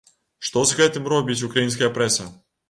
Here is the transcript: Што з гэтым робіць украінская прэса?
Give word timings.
Што 0.47 0.63
з 0.69 0.77
гэтым 0.79 1.09
робіць 1.13 1.37
украінская 1.49 1.93
прэса? 1.99 2.29